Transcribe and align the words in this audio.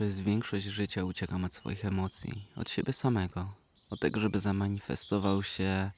Przez 0.00 0.20
większość 0.20 0.66
życia 0.66 1.04
uciekam 1.04 1.44
od 1.44 1.54
swoich 1.54 1.84
emocji, 1.84 2.48
od 2.56 2.70
siebie 2.70 2.92
samego, 2.92 3.54
od 3.90 4.00
tego, 4.00 4.20
żeby 4.20 4.40
zamanifestował 4.40 5.42
się 5.42 5.90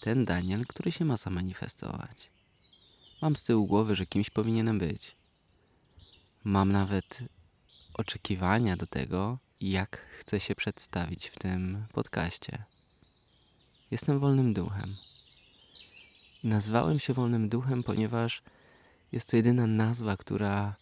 ten 0.00 0.24
Daniel, 0.24 0.66
który 0.66 0.92
się 0.92 1.04
ma 1.04 1.16
zamanifestować. 1.16 2.30
Mam 3.22 3.36
z 3.36 3.44
tyłu 3.44 3.66
głowy, 3.66 3.96
że 3.96 4.06
kimś 4.06 4.30
powinienem 4.30 4.78
być. 4.78 5.16
Mam 6.44 6.72
nawet 6.72 7.18
oczekiwania 7.94 8.76
do 8.76 8.86
tego, 8.86 9.38
jak 9.60 10.06
chcę 10.18 10.40
się 10.40 10.54
przedstawić 10.54 11.26
w 11.26 11.38
tym 11.38 11.84
podcaście. 11.92 12.64
Jestem 13.90 14.18
wolnym 14.18 14.54
duchem. 14.54 14.96
I 16.44 16.48
nazwałem 16.48 17.00
się 17.00 17.14
wolnym 17.14 17.48
duchem, 17.48 17.82
ponieważ 17.82 18.42
jest 19.12 19.30
to 19.30 19.36
jedyna 19.36 19.66
nazwa, 19.66 20.16
która 20.16 20.74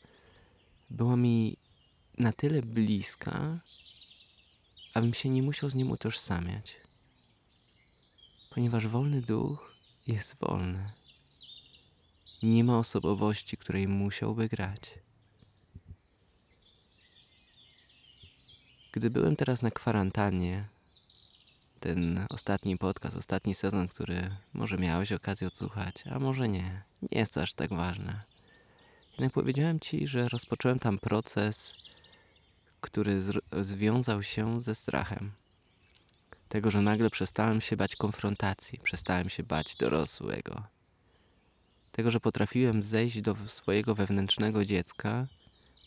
była 0.90 1.16
mi 1.16 1.56
na 2.18 2.32
tyle 2.32 2.62
bliska, 2.62 3.60
abym 4.94 5.14
się 5.14 5.28
nie 5.28 5.42
musiał 5.42 5.70
z 5.70 5.74
nim 5.74 5.90
utożsamiać. 5.90 6.76
Ponieważ 8.50 8.86
wolny 8.86 9.22
duch 9.22 9.74
jest 10.06 10.36
wolny. 10.36 10.90
Nie 12.42 12.64
ma 12.64 12.78
osobowości, 12.78 13.56
której 13.56 13.88
musiałby 13.88 14.48
grać. 14.48 14.94
Gdy 18.92 19.10
byłem 19.10 19.36
teraz 19.36 19.62
na 19.62 19.70
kwarantannie, 19.70 20.68
ten 21.80 22.26
ostatni 22.30 22.78
podcast, 22.78 23.16
ostatni 23.16 23.54
sezon, 23.54 23.88
który 23.88 24.36
może 24.52 24.78
miałeś 24.78 25.12
okazję 25.12 25.46
odsłuchać, 25.46 25.94
a 26.10 26.18
może 26.18 26.48
nie, 26.48 26.82
nie 27.02 27.18
jest 27.18 27.34
to 27.34 27.42
aż 27.42 27.54
tak 27.54 27.70
ważne. 27.70 28.22
Jednak 29.10 29.32
powiedziałem 29.32 29.80
ci, 29.80 30.08
że 30.08 30.28
rozpocząłem 30.28 30.78
tam 30.78 30.98
proces 30.98 31.74
który 32.80 33.22
związał 33.60 34.22
się 34.22 34.60
ze 34.60 34.74
strachem. 34.74 35.32
Tego, 36.48 36.70
że 36.70 36.82
nagle 36.82 37.10
przestałem 37.10 37.60
się 37.60 37.76
bać 37.76 37.96
konfrontacji, 37.96 38.78
przestałem 38.82 39.28
się 39.28 39.42
bać 39.42 39.76
dorosłego. 39.76 40.62
Tego, 41.92 42.10
że 42.10 42.20
potrafiłem 42.20 42.82
zejść 42.82 43.20
do 43.20 43.36
swojego 43.46 43.94
wewnętrznego 43.94 44.64
dziecka, 44.64 45.26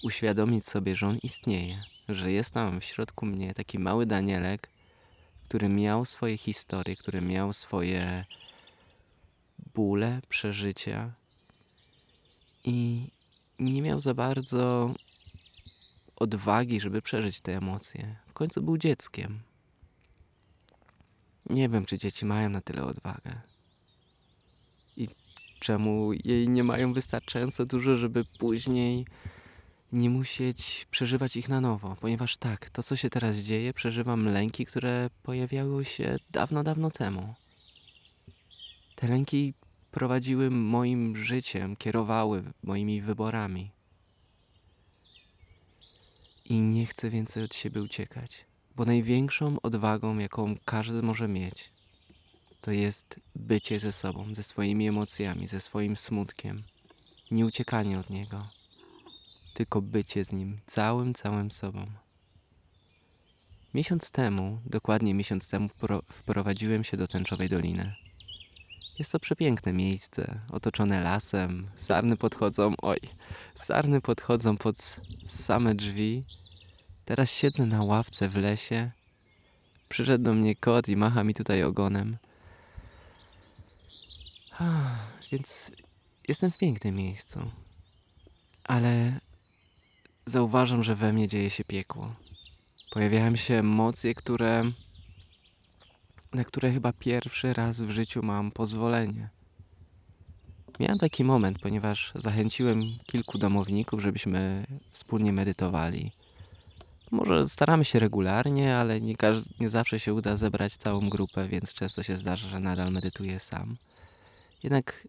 uświadomić 0.03 0.66
sobie, 0.66 0.95
że 0.95 1.08
on 1.08 1.17
istnieje, 1.17 1.84
że 2.09 2.31
jest 2.31 2.53
tam 2.53 2.80
w 2.80 2.84
środku 2.84 3.25
mnie 3.25 3.53
taki 3.53 3.80
mały 3.80 4.06
Danielek, 4.06 4.69
który 5.44 5.69
miał 5.69 6.06
swoje 6.06 6.38
historie, 6.38 6.95
który 6.95 7.22
miał 7.22 7.53
swoje 7.53 8.25
bóle, 9.75 10.22
przeżycia 10.30 11.12
i 12.64 13.08
nie 13.59 13.81
miał 13.81 14.00
za 14.00 14.14
bardzo 14.14 14.94
odwagi, 16.22 16.80
żeby 16.80 17.02
przeżyć 17.02 17.42
te 17.42 17.58
emocje. 17.58 18.16
W 18.28 18.34
końcu 18.34 18.62
był 18.62 18.78
dzieckiem. 18.78 19.40
Nie 21.50 21.70
wiem, 21.70 21.86
czy 21.86 21.98
dzieci 21.98 22.26
mają 22.26 22.50
na 22.50 22.62
tyle 22.62 22.84
odwagę. 22.84 23.42
I 24.98 25.08
czemu 25.60 26.14
jej 26.14 26.50
nie 26.50 26.64
mają 26.64 26.94
wystarczająco 26.94 27.66
dużo, 27.66 27.96
żeby 27.96 28.26
później 28.40 29.06
nie 29.92 30.10
musieć 30.10 30.88
przeżywać 30.92 31.36
ich 31.36 31.50
na 31.50 31.62
nowo. 31.62 31.96
Ponieważ 32.02 32.38
tak, 32.38 32.70
to 32.70 32.84
co 32.84 32.96
się 32.96 33.10
teraz 33.10 33.38
dzieje, 33.38 33.74
przeżywam 33.74 34.26
lęki, 34.26 34.66
które 34.66 35.10
pojawiały 35.24 35.86
się 35.86 36.18
dawno, 36.31 36.64
dawno 36.64 36.92
temu. 36.92 37.34
Te 38.96 39.08
lęki 39.08 39.54
prowadziły 39.92 40.52
moim 40.52 41.16
życiem, 41.16 41.76
kierowały 41.76 42.44
moimi 42.64 43.02
wyborami 43.02 43.72
i 46.51 46.59
nie 46.59 46.85
chcę 46.85 47.09
więcej 47.09 47.44
od 47.44 47.56
siebie 47.56 47.81
uciekać. 47.81 48.45
Bo 48.75 48.85
największą 48.85 49.62
odwagą, 49.62 50.17
jaką 50.17 50.56
każdy 50.66 51.01
może 51.01 51.28
mieć, 51.28 51.72
to 52.62 52.72
jest 52.72 53.19
bycie 53.35 53.79
ze 53.79 53.91
sobą, 53.91 54.35
ze 54.35 54.44
swoimi 54.44 54.88
emocjami, 54.88 55.47
ze 55.47 55.59
swoim 55.59 55.97
smutkiem. 55.97 56.63
Nie 57.31 57.45
uciekanie 57.45 58.00
od 58.00 58.09
niego, 58.09 58.47
tylko 59.53 59.81
bycie 59.81 60.25
z 60.25 60.31
nim, 60.31 60.59
całym, 60.66 61.13
całym 61.13 61.51
sobą. 61.51 61.88
Miesiąc 63.73 64.12
temu, 64.12 64.59
dokładnie 64.66 65.13
miesiąc 65.13 65.47
temu, 65.47 65.69
wprowadziłem 66.09 66.83
się 66.83 66.97
do 66.97 67.07
Tęczowej 67.07 67.50
Doliny. 67.50 67.95
Jest 69.00 69.12
to 69.12 69.19
przepiękne 69.19 69.73
miejsce, 69.73 70.39
otoczone 70.50 71.01
lasem. 71.01 71.68
Sarny 71.75 72.18
podchodzą, 72.18 72.73
oj, 72.81 73.00
sarny 73.56 74.01
podchodzą 74.01 74.57
pod 74.57 74.97
same 75.28 75.75
drzwi 75.75 76.23
Teraz 77.06 77.31
siedzę 77.31 77.66
na 77.66 77.84
ławce 77.84 78.29
w 78.29 78.35
lesie. 78.35 78.91
Przyszedł 79.89 80.23
do 80.23 80.34
mnie 80.34 80.56
kot 80.56 80.89
i 80.89 80.95
macha 80.95 81.23
mi 81.23 81.34
tutaj 81.34 81.63
ogonem. 81.63 82.17
Więc 85.31 85.72
jestem 86.28 86.51
w 86.51 86.57
pięknym 86.57 86.95
miejscu. 86.95 87.51
Ale 88.63 89.19
zauważam, 90.25 90.84
że 90.84 90.95
we 90.95 91.13
mnie 91.13 91.28
dzieje 91.28 91.50
się 91.50 91.63
piekło. 91.63 92.16
Pojawiają 92.91 93.35
się 93.35 93.53
emocje, 93.53 94.16
które 94.16 94.72
na 96.33 96.44
które 96.44 96.72
chyba 96.72 96.94
pierwszy 96.94 97.53
raz 97.53 97.81
w 97.81 97.89
życiu 97.89 98.23
mam 98.23 98.51
pozwolenie. 98.51 99.29
Miałem 100.79 100.97
taki 100.97 101.23
moment, 101.23 101.59
ponieważ 101.59 102.12
zachęciłem 102.16 102.83
kilku 103.06 103.38
domowników, 103.38 104.01
żebyśmy 104.01 104.66
wspólnie 104.91 105.33
medytowali. 105.33 106.12
Może 107.12 107.50
staramy 107.50 107.86
się 107.86 108.00
regularnie, 108.00 108.78
ale 108.78 109.02
nie, 109.02 109.16
nie 109.60 109.70
zawsze 109.70 110.00
się 110.00 110.14
uda 110.14 110.38
zebrać 110.38 110.78
całą 110.78 111.10
grupę, 111.10 111.48
więc 111.48 111.74
często 111.74 112.04
się 112.04 112.18
zdarza, 112.18 112.48
że 112.48 112.60
nadal 112.60 112.92
medytuję 112.92 113.40
sam. 113.40 113.78
Jednak 114.64 115.08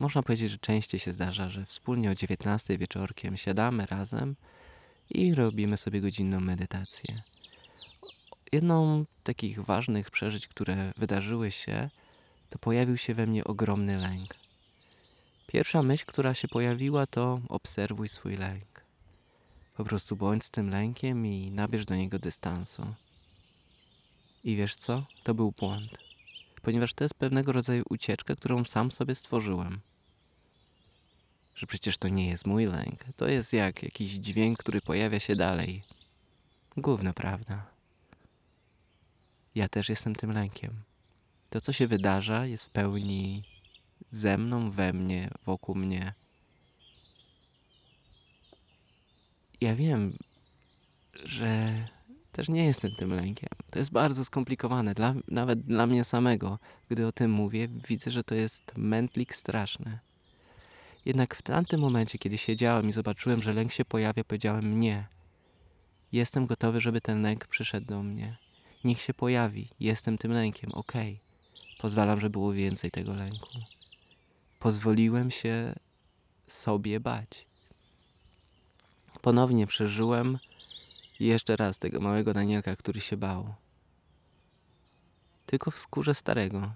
można 0.00 0.22
powiedzieć, 0.22 0.50
że 0.50 0.58
częściej 0.58 1.00
się 1.00 1.12
zdarza, 1.12 1.48
że 1.48 1.66
wspólnie 1.66 2.10
o 2.10 2.14
19 2.14 2.78
wieczorkiem 2.78 3.36
siadamy 3.36 3.86
razem 3.86 4.36
i 5.10 5.34
robimy 5.34 5.76
sobie 5.76 6.00
godzinną 6.00 6.40
medytację. 6.40 7.20
Jedną 8.52 9.04
z 9.04 9.22
takich 9.22 9.64
ważnych 9.64 10.10
przeżyć, 10.10 10.46
które 10.46 10.92
wydarzyły 10.96 11.50
się, 11.50 11.90
to 12.50 12.58
pojawił 12.58 12.96
się 12.96 13.14
we 13.14 13.26
mnie 13.26 13.44
ogromny 13.44 13.96
lęk. 13.96 14.34
Pierwsza 15.46 15.82
myśl, 15.82 16.04
która 16.06 16.34
się 16.34 16.48
pojawiła, 16.48 17.06
to 17.06 17.40
obserwuj 17.48 18.08
swój 18.08 18.36
lęk. 18.36 18.71
Po 19.82 19.86
prostu 19.86 20.16
bądź 20.16 20.44
z 20.44 20.50
tym 20.50 20.70
lękiem 20.70 21.26
i 21.26 21.50
nabierz 21.50 21.86
do 21.86 21.96
niego 21.96 22.18
dystansu. 22.18 22.94
I 24.44 24.56
wiesz 24.56 24.76
co? 24.76 25.06
To 25.22 25.34
był 25.34 25.52
błąd. 25.58 25.98
Ponieważ 26.62 26.94
to 26.94 27.04
jest 27.04 27.14
pewnego 27.14 27.52
rodzaju 27.52 27.84
ucieczka, 27.90 28.36
którą 28.36 28.64
sam 28.64 28.92
sobie 28.92 29.14
stworzyłem. 29.14 29.80
Że 31.54 31.66
przecież 31.66 31.98
to 31.98 32.08
nie 32.08 32.28
jest 32.28 32.46
mój 32.46 32.66
lęk. 32.66 33.04
To 33.16 33.28
jest 33.28 33.52
jak 33.52 33.82
jakiś 33.82 34.12
dźwięk, 34.12 34.58
który 34.58 34.80
pojawia 34.80 35.20
się 35.20 35.36
dalej. 35.36 35.82
Główna 36.76 37.12
prawda. 37.12 37.66
Ja 39.54 39.68
też 39.68 39.88
jestem 39.88 40.14
tym 40.14 40.32
lękiem. 40.32 40.82
To, 41.50 41.60
co 41.60 41.72
się 41.72 41.86
wydarza, 41.86 42.46
jest 42.46 42.64
w 42.64 42.70
pełni 42.70 43.44
ze 44.10 44.38
mną, 44.38 44.70
we 44.70 44.92
mnie, 44.92 45.30
wokół 45.44 45.74
mnie. 45.74 46.14
Ja 49.62 49.76
wiem, 49.76 50.18
że 51.24 51.74
też 52.32 52.48
nie 52.48 52.64
jestem 52.64 52.94
tym 52.94 53.12
lękiem. 53.12 53.48
To 53.70 53.78
jest 53.78 53.90
bardzo 53.90 54.24
skomplikowane, 54.24 54.94
dla, 54.94 55.14
nawet 55.28 55.60
dla 55.60 55.86
mnie 55.86 56.04
samego. 56.04 56.58
Gdy 56.88 57.06
o 57.06 57.12
tym 57.12 57.30
mówię, 57.30 57.68
widzę, 57.88 58.10
że 58.10 58.24
to 58.24 58.34
jest 58.34 58.72
mętlik 58.76 59.36
straszny. 59.36 59.98
Jednak 61.04 61.34
w 61.34 61.42
tamtym 61.42 61.80
momencie, 61.80 62.18
kiedy 62.18 62.38
siedziałem 62.38 62.88
i 62.88 62.92
zobaczyłem, 62.92 63.42
że 63.42 63.52
lęk 63.52 63.72
się 63.72 63.84
pojawia, 63.84 64.24
powiedziałem 64.24 64.80
nie. 64.80 65.06
Jestem 66.12 66.46
gotowy, 66.46 66.80
żeby 66.80 67.00
ten 67.00 67.22
lęk 67.22 67.46
przyszedł 67.46 67.86
do 67.86 68.02
mnie. 68.02 68.36
Niech 68.84 69.00
się 69.00 69.14
pojawi. 69.14 69.68
Jestem 69.80 70.18
tym 70.18 70.32
lękiem. 70.32 70.72
Okej. 70.72 71.12
Okay. 71.12 71.78
Pozwalam, 71.78 72.20
żeby 72.20 72.32
było 72.32 72.52
więcej 72.52 72.90
tego 72.90 73.14
lęku. 73.14 73.58
Pozwoliłem 74.58 75.30
się 75.30 75.74
sobie 76.46 77.00
bać 77.00 77.51
ponownie 79.22 79.66
przeżyłem 79.66 80.38
jeszcze 81.20 81.56
raz 81.56 81.78
tego 81.78 82.00
małego 82.00 82.34
Danielka, 82.34 82.76
który 82.76 83.00
się 83.00 83.16
bał. 83.16 83.54
Tylko 85.46 85.70
w 85.70 85.78
skórze 85.78 86.14
starego. 86.14 86.72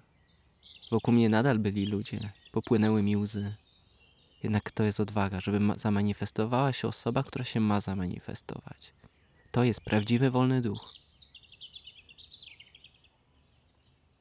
Wokół 0.90 1.14
mnie 1.14 1.28
nadal 1.28 1.58
byli 1.58 1.86
ludzie, 1.86 2.32
popłynęły 2.52 3.02
mi 3.02 3.16
łzy. 3.16 3.54
Jednak 4.42 4.70
to 4.70 4.82
jest 4.82 5.00
odwaga, 5.00 5.40
żeby 5.40 5.60
zamanifestowała 5.76 6.72
się 6.72 6.88
osoba, 6.88 7.22
która 7.22 7.44
się 7.44 7.60
ma 7.60 7.80
zamanifestować. 7.80 8.92
To 9.50 9.64
jest 9.64 9.80
prawdziwy 9.80 10.30
wolny 10.30 10.62
duch. 10.62 10.94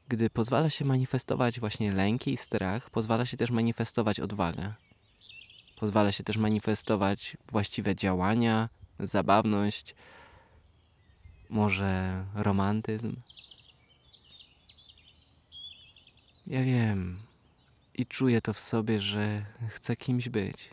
Gdy 0.08 0.30
pozwala 0.30 0.70
się 0.70 0.86
manifestować 0.86 1.60
właśnie 1.60 1.92
lęki 1.92 2.34
i 2.34 2.38
strach, 2.38 2.90
pozwala 2.90 3.26
się 3.26 3.38
też 3.38 3.52
manifestować 3.52 4.20
odwagę. 4.20 4.74
Pozwala 5.76 6.12
się 6.12 6.24
też 6.24 6.38
manifestować 6.38 7.38
właściwe 7.52 7.96
działania, 7.96 8.70
zabawność, 9.00 9.96
może 11.50 12.26
romantyzm. 12.36 13.16
Ja 16.48 16.64
wiem 16.64 17.20
i 17.94 18.06
czuję 18.06 18.42
to 18.42 18.54
w 18.54 18.60
sobie, 18.60 19.02
że 19.02 19.46
chcę 19.70 19.96
kimś 19.96 20.30
być. 20.30 20.70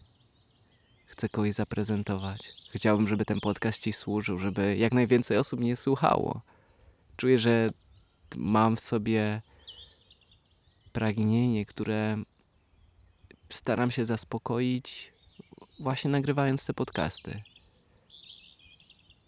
Chcę 1.06 1.28
kogoś 1.28 1.52
zaprezentować. 1.52 2.52
Chciałbym, 2.70 3.08
żeby 3.08 3.24
ten 3.24 3.40
podcast 3.40 3.80
ci 3.80 3.92
służył, 3.92 4.38
żeby 4.38 4.76
jak 4.76 4.92
najwięcej 4.92 5.38
osób 5.38 5.60
mnie 5.60 5.76
słuchało. 5.76 6.40
Czuję, 7.16 7.38
że 7.38 7.70
mam 8.36 8.76
w 8.76 8.80
sobie 8.80 9.42
pragnienie, 10.92 11.66
które 11.66 12.16
staram 13.54 13.90
się 13.90 14.06
zaspokoić 14.06 15.12
właśnie 15.80 16.10
nagrywając 16.10 16.66
te 16.66 16.74
podcasty. 16.74 17.42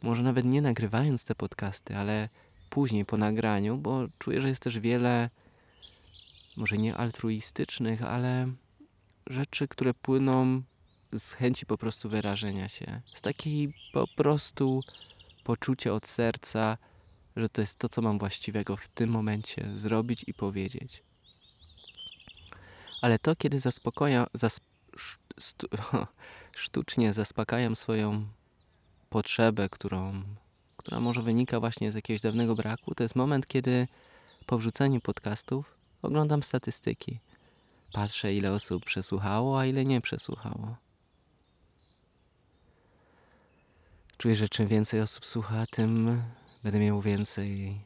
Może 0.02 0.22
nawet 0.22 0.44
nie 0.44 0.62
nagrywając 0.62 1.24
te 1.24 1.34
podcasty, 1.34 1.96
ale 1.96 2.28
później 2.70 3.04
po 3.04 3.16
nagraniu, 3.16 3.76
bo 3.76 4.06
czuję, 4.18 4.40
że 4.40 4.48
jest 4.48 4.62
też 4.62 4.78
wiele, 4.78 5.30
może 6.56 6.78
nie 6.78 6.96
altruistycznych, 6.96 8.02
ale 8.02 8.48
rzeczy, 9.26 9.68
które 9.68 9.94
płyną 9.94 10.62
z 11.18 11.32
chęci 11.32 11.66
po 11.66 11.78
prostu 11.78 12.08
wyrażenia 12.08 12.68
się, 12.68 13.00
z 13.14 13.20
takiej 13.20 13.74
po 13.92 14.06
prostu 14.16 14.80
poczucia 15.44 15.92
od 15.92 16.06
serca, 16.06 16.78
że 17.36 17.48
to 17.48 17.60
jest 17.60 17.78
to, 17.78 17.88
co 17.88 18.02
mam 18.02 18.18
właściwego 18.18 18.76
w 18.76 18.88
tym 18.88 19.10
momencie 19.10 19.70
zrobić 19.74 20.24
i 20.26 20.34
powiedzieć. 20.34 21.02
Ale 23.04 23.18
to, 23.18 23.36
kiedy 23.36 23.60
zaspokoja, 23.60 24.26
sztucznie 26.64 27.14
zaspokajam 27.14 27.76
swoją 27.76 28.26
potrzebę, 29.10 29.68
którą, 29.68 30.22
która 30.76 31.00
może 31.00 31.22
wynika 31.22 31.60
właśnie 31.60 31.92
z 31.92 31.94
jakiegoś 31.94 32.20
dawnego 32.20 32.54
braku, 32.54 32.94
to 32.94 33.02
jest 33.02 33.16
moment, 33.16 33.46
kiedy 33.46 33.88
po 34.46 34.58
wrzuceniu 34.58 35.00
podcastów 35.00 35.78
oglądam 36.02 36.42
statystyki. 36.42 37.18
Patrzę, 37.92 38.34
ile 38.34 38.52
osób 38.52 38.84
przesłuchało, 38.84 39.60
a 39.60 39.66
ile 39.66 39.84
nie 39.84 40.00
przesłuchało. 40.00 40.76
Czuję, 44.18 44.36
że 44.36 44.48
czym 44.48 44.66
więcej 44.66 45.00
osób 45.00 45.26
słucha, 45.26 45.66
tym 45.70 46.22
będę 46.62 46.78
miał 46.78 47.00
więcej 47.00 47.80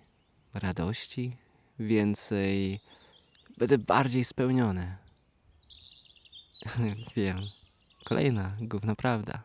radości, 0.55 1.37
więcej. 1.79 2.81
Będę 3.57 3.79
bardziej 3.79 4.25
spełniony. 4.25 5.08
Wiem. 7.17 7.41
Kolejna 8.05 8.57
gówno 8.61 8.97
prawda. 8.97 9.43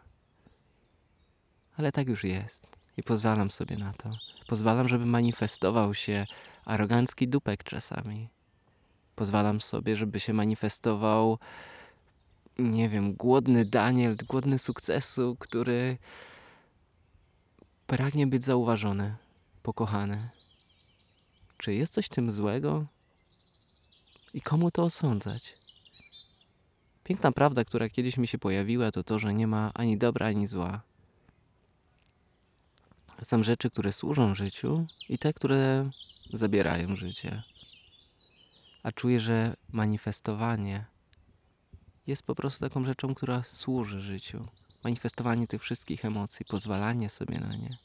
Ale 1.77 1.92
tak 1.92 2.07
już 2.07 2.24
jest. 2.24 2.68
I 2.98 3.04
pozwalam 3.04 3.51
sobie 3.51 3.77
na 3.77 3.94
to. 3.94 4.12
Pozwalam, 4.48 4.88
żeby 4.88 5.06
manifestował 5.06 5.94
się 5.94 6.25
arogancki 6.65 7.27
dupek 7.27 7.63
czasami. 7.63 8.30
Pozwalam 9.15 9.62
sobie, 9.62 9.95
żeby 9.95 10.19
się 10.19 10.33
manifestował, 10.33 11.39
nie 12.60 12.89
wiem, 12.89 13.13
głodny 13.16 13.66
Daniel, 13.66 14.18
głodny 14.27 14.59
sukcesu, 14.59 15.36
który 15.39 15.98
pragnie 17.88 18.27
być 18.27 18.44
zauważony, 18.44 19.16
pokochany. 19.63 20.30
Czy 21.57 21.74
jest 21.74 21.94
coś 21.94 22.09
tym 22.09 22.31
złego? 22.31 22.86
I 24.33 24.42
komu 24.42 24.71
to 24.71 24.83
osądzać? 24.83 25.62
Piękna 27.03 27.31
prawda, 27.31 27.65
która 27.65 27.89
kiedyś 27.89 28.17
mi 28.17 28.27
się 28.27 28.38
pojawiła, 28.38 28.91
to 28.91 29.03
to, 29.03 29.19
że 29.19 29.33
nie 29.33 29.47
ma 29.47 29.71
ani 29.73 29.97
dobra, 29.97 30.27
ani 30.27 30.47
zła. 30.47 30.81
Są 33.23 33.44
rzeczy, 33.44 33.69
które 33.69 33.94
służą 33.94 34.33
życiu 34.33 34.85
i 35.09 35.17
te, 35.17 35.33
które 35.33 35.89
zabierają 36.33 36.95
życie. 36.95 37.44
A 38.83 38.91
czuję, 38.91 39.19
że 39.19 39.55
manifestowanie 39.71 40.85
jest 42.07 42.23
po 42.23 42.35
prostu 42.35 42.59
taką 42.59 42.85
rzeczą, 42.85 43.15
która 43.15 43.44
służy 43.44 44.01
życiu. 44.01 44.47
Manifestowanie 44.83 45.47
tych 45.47 45.61
wszystkich 45.61 46.06
emocji, 46.06 46.45
pozwalanie 46.45 47.09
sobie 47.09 47.39
na 47.39 47.56
nie. 47.56 47.77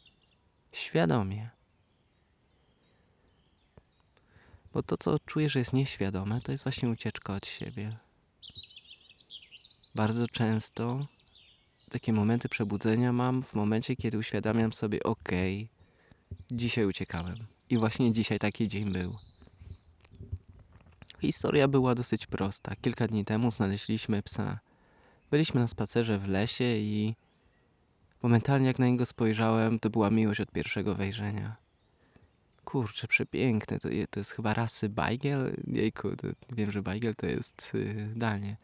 Świadomie. 0.73 1.51
Bo 4.73 4.83
to, 4.83 4.97
co 4.97 5.19
czuję, 5.19 5.49
że 5.49 5.59
jest 5.59 5.73
nieświadome, 5.73 6.41
to 6.41 6.53
jest 6.53 6.65
właśnie 6.65 6.89
ucieczka 6.89 7.35
od 7.35 7.47
siebie. 7.47 7.97
Bardzo 9.99 10.29
często 10.29 11.07
takie 11.91 12.13
momenty 12.13 12.49
przebudzenia 12.49 13.13
mam 13.13 13.43
w 13.43 13.55
momencie, 13.55 13.97
kiedy 13.97 14.19
uświadamiam 14.19 14.73
sobie, 14.73 15.03
ok, 15.03 15.29
dzisiaj 16.51 16.87
uciekałem. 16.87 17.37
I 17.71 17.79
właśnie 17.79 18.13
dzisiaj 18.13 18.39
taki 18.39 18.69
dzień 18.69 18.93
był. 18.93 19.17
Historia 21.21 21.69
była 21.69 21.95
dosyć 21.95 22.27
prosta. 22.27 22.77
Kilka 22.77 23.09
dni 23.09 23.25
temu 23.25 23.51
znaleźliśmy 23.51 24.23
psa. 24.23 24.59
Byliśmy 25.31 25.61
na 25.61 25.69
spacerze 25.69 26.19
w 26.19 26.29
lesie 26.29 26.65
i 26.65 27.15
momentalnie 28.23 28.67
jak 28.67 28.79
na 28.79 28.87
niego 28.87 29.07
spojrzałem, 29.07 29.79
to 29.79 29.91
była 29.91 30.11
miłość 30.11 30.41
od 30.41 30.53
pierwszego 30.53 30.95
wejrzenia. 30.95 31.57
Kurczę, 32.65 33.09
przepiękne. 33.09 33.79
To, 33.79 33.89
to 34.11 34.21
jest 34.21 34.31
chyba 34.31 34.55
rasy 34.55 34.89
Beagle. 34.89 35.53
Jejku, 35.67 36.17
to, 36.17 36.29
wiem, 36.51 36.71
że 36.71 36.83
Beagle 36.83 37.15
to 37.15 37.27
jest 37.27 37.71
yy, 37.75 38.13
danie. 38.17 38.57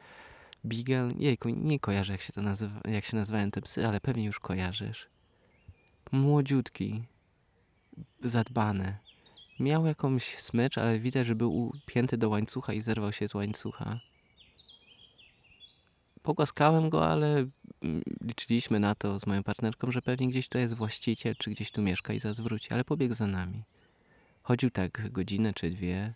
Beagle, 0.64 1.14
jejku, 1.18 1.48
nie 1.48 1.80
kojarzę 1.80 2.12
jak 2.12 2.22
się 2.22 2.32
to 2.32 2.42
nazywa, 2.42 2.80
jak 2.84 3.04
się 3.04 3.16
nazywają 3.16 3.50
te 3.50 3.62
psy, 3.62 3.86
ale 3.86 4.00
pewnie 4.00 4.24
już 4.24 4.40
kojarzysz. 4.40 5.08
Młodziutki, 6.12 7.02
zadbany. 8.22 8.96
Miał 9.60 9.86
jakąś 9.86 10.38
smycz, 10.38 10.78
ale 10.78 10.98
widać, 10.98 11.26
że 11.26 11.34
był 11.34 11.66
upięty 11.66 12.16
do 12.16 12.28
łańcucha 12.28 12.72
i 12.72 12.82
zerwał 12.82 13.12
się 13.12 13.28
z 13.28 13.34
łańcucha. 13.34 14.00
Pogłaskałem 16.22 16.90
go, 16.90 17.08
ale 17.08 17.46
mm, 17.82 18.02
liczyliśmy 18.20 18.80
na 18.80 18.94
to 18.94 19.18
z 19.18 19.26
moją 19.26 19.42
partnerką, 19.42 19.90
że 19.92 20.02
pewnie 20.02 20.28
gdzieś 20.28 20.48
to 20.48 20.58
jest 20.58 20.74
właściciel, 20.74 21.34
czy 21.38 21.50
gdzieś 21.50 21.70
tu 21.70 21.82
mieszka 21.82 22.12
i 22.12 22.20
zazwróci, 22.20 22.68
ale 22.70 22.84
pobiegł 22.84 23.14
za 23.14 23.26
nami. 23.26 23.62
Chodził 24.42 24.70
tak 24.70 25.12
godzinę 25.12 25.54
czy 25.54 25.70
dwie 25.70 26.14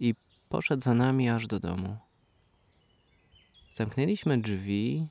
i 0.00 0.14
poszedł 0.48 0.82
za 0.82 0.94
nami 0.94 1.28
aż 1.28 1.46
do 1.46 1.60
domu. 1.60 1.96
Zamknęliśmy 3.72 4.38
drzwi 4.38 5.06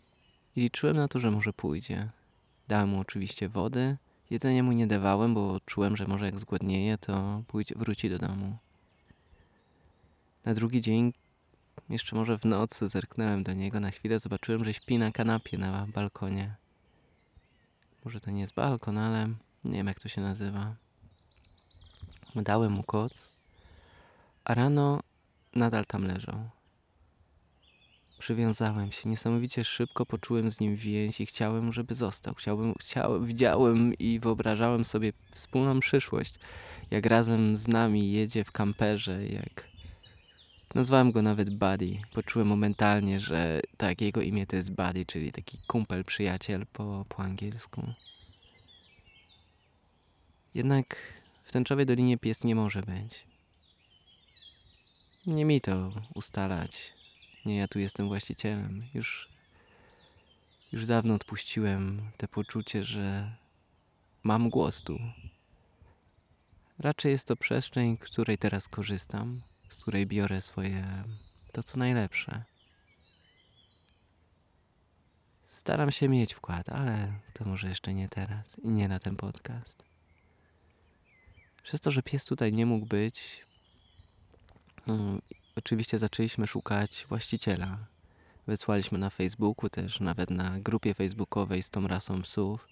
i 0.55 0.61
liczyłem 0.61 0.97
na 0.97 1.07
to, 1.07 1.19
że 1.19 1.31
może 1.31 1.53
pójdzie. 1.53 2.09
Dałem 2.67 2.89
mu 2.89 2.99
oczywiście 2.99 3.49
wody. 3.49 3.97
Jedzenia 4.29 4.63
mu 4.63 4.71
nie 4.71 4.87
dawałem, 4.87 5.33
bo 5.33 5.59
czułem, 5.65 5.97
że 5.97 6.07
może 6.07 6.25
jak 6.25 6.39
zgłodnieje, 6.39 6.97
to 6.97 7.43
pójdzie, 7.47 7.75
wróci 7.77 8.09
do 8.09 8.19
domu. 8.19 8.57
Na 10.45 10.53
drugi 10.53 10.81
dzień, 10.81 11.13
jeszcze 11.89 12.15
może 12.15 12.37
w 12.37 12.45
nocy, 12.45 12.87
zerknąłem 12.87 13.43
do 13.43 13.53
niego 13.53 13.79
na 13.79 13.91
chwilę, 13.91 14.19
zobaczyłem, 14.19 14.65
że 14.65 14.73
śpi 14.73 14.97
na 14.97 15.11
kanapie 15.11 15.57
na 15.57 15.87
balkonie. 15.87 16.55
Może 18.05 18.19
to 18.19 18.31
nie 18.31 18.41
jest 18.41 18.53
balkon, 18.53 18.97
ale 18.97 19.27
nie 19.63 19.77
wiem 19.77 19.87
jak 19.87 19.99
to 19.99 20.09
się 20.09 20.21
nazywa. 20.21 20.75
Dałem 22.35 22.71
mu 22.71 22.83
koc, 22.83 23.31
a 24.43 24.53
rano 24.53 24.99
nadal 25.55 25.85
tam 25.85 26.03
leżał. 26.03 26.49
Przywiązałem 28.21 28.91
się 28.91 29.09
niesamowicie 29.09 29.63
szybko, 29.63 30.05
poczułem 30.05 30.51
z 30.51 30.59
nim 30.59 30.75
więź 30.75 31.21
i 31.21 31.25
chciałem, 31.25 31.73
żeby 31.73 31.95
został. 31.95 32.33
Chciałbym, 32.35 32.73
chciałem, 32.79 33.25
widziałem 33.25 33.93
i 33.93 34.19
wyobrażałem 34.19 34.85
sobie 34.85 35.13
wspólną 35.31 35.79
przyszłość, 35.79 36.35
jak 36.91 37.05
razem 37.05 37.57
z 37.57 37.67
nami 37.67 38.11
jedzie 38.11 38.43
w 38.43 38.51
kamperze, 38.51 39.25
jak 39.25 39.67
nazwałem 40.75 41.11
go 41.11 41.21
nawet 41.21 41.49
Buddy. 41.49 41.97
Poczułem 42.13 42.47
momentalnie, 42.47 43.19
że 43.19 43.61
tak, 43.77 44.01
jego 44.01 44.21
imię 44.21 44.47
to 44.47 44.55
jest 44.55 44.71
Buddy, 44.71 45.05
czyli 45.05 45.31
taki 45.31 45.57
kumpel, 45.67 46.03
przyjaciel 46.03 46.65
po, 46.73 47.05
po 47.09 47.23
angielsku. 47.23 47.93
Jednak 50.53 50.97
w 51.45 51.51
tęczowej 51.51 51.85
dolinie 51.85 52.17
pies 52.17 52.43
nie 52.43 52.55
może 52.55 52.81
być. 52.81 53.25
Nie 55.25 55.45
mi 55.45 55.61
to 55.61 55.91
ustalać 56.15 57.00
nie, 57.45 57.57
ja 57.57 57.67
tu 57.67 57.79
jestem 57.79 58.07
właścicielem. 58.07 58.83
Już, 58.93 59.29
już 60.71 60.86
dawno 60.86 61.13
odpuściłem 61.13 62.12
te 62.17 62.27
poczucie, 62.27 62.83
że 62.83 63.36
mam 64.24 64.50
głos 64.50 64.81
tu. 64.81 65.00
Raczej 66.79 67.12
jest 67.12 67.27
to 67.27 67.36
przestrzeń, 67.36 67.98
której 67.98 68.38
teraz 68.38 68.67
korzystam, 68.67 69.41
z 69.69 69.81
której 69.81 70.07
biorę 70.07 70.41
swoje 70.41 71.03
to, 71.51 71.63
co 71.63 71.79
najlepsze. 71.79 72.43
Staram 75.50 75.91
się 75.91 76.10
mieć 76.10 76.33
wkład, 76.33 76.69
ale 76.69 77.13
to 77.33 77.45
może 77.45 77.69
jeszcze 77.69 77.93
nie 77.93 78.10
teraz 78.10 78.60
i 78.60 78.67
nie 78.67 78.88
na 78.88 79.00
ten 79.00 79.15
podcast. 79.15 79.83
Przez 81.63 81.81
to, 81.81 81.91
że 81.91 82.03
pies 82.03 82.25
tutaj 82.25 82.53
nie 82.53 82.65
mógł 82.65 82.86
być, 82.86 83.45
mm, 84.88 85.21
oczywiście 85.55 86.00
zaczęliśmy 86.00 86.48
szukać 86.48 87.05
właściciela. 87.10 87.77
Wysłaliśmy 88.48 88.98
na 88.98 89.10
Facebooku 89.10 89.70
też, 89.70 90.00
nawet 90.00 90.29
na 90.29 90.60
grupie 90.60 90.93
facebookowej 90.93 91.63
z 91.63 91.70
tą 91.70 91.88
rasą 91.88 92.22
psów. 92.22 92.67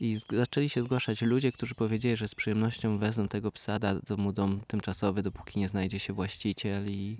I 0.00 0.18
zaczęli 0.32 0.68
się 0.68 0.82
zgłaszać 0.82 1.22
ludzie, 1.22 1.52
którzy 1.52 1.74
powiedzieli, 1.74 2.16
że 2.16 2.28
z 2.28 2.34
przyjemnością 2.34 2.98
wezmą 2.98 3.28
tego 3.28 3.52
psa, 3.52 3.78
dadzą 3.78 4.16
mu 4.16 4.32
dom 4.32 4.60
tymczasowy, 4.66 5.22
dopóki 5.22 5.60
nie 5.60 5.68
znajdzie 5.68 5.98
się 5.98 6.12
właściciel. 6.12 6.90
I, 6.90 7.18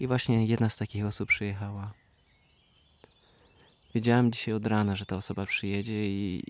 I 0.00 0.06
właśnie 0.06 0.46
jedna 0.46 0.70
z 0.70 0.76
takich 0.76 1.06
osób 1.06 1.28
przyjechała. 1.28 1.92
Wiedziałem 3.94 4.32
dzisiaj 4.32 4.54
od 4.54 4.66
rana, 4.66 4.96
że 4.96 5.06
ta 5.06 5.16
osoba 5.16 5.46
przyjedzie 5.46 6.10
i, 6.10 6.42